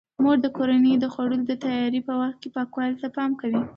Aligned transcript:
مور 0.23 0.37
د 0.45 0.47
کورنۍ 0.57 0.93
د 0.99 1.05
خوړو 1.13 1.37
د 1.49 1.51
تیاري 1.63 2.01
په 2.07 2.13
وخت 2.21 2.41
پاکوالي 2.55 2.95
ته 3.03 3.07
پام 3.15 3.31
کوي. 3.41 3.61